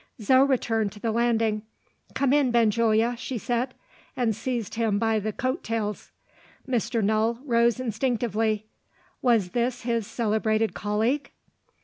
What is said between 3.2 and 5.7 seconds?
said and seized him by the coat